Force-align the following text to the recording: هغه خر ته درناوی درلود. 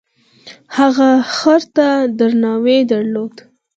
هغه 0.77 1.09
خر 1.37 1.61
ته 1.75 1.87
درناوی 2.17 2.79
درلود. 2.91 3.35